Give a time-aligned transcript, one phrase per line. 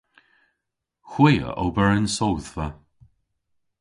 [1.11, 2.67] Hwi a ober yn sodhva.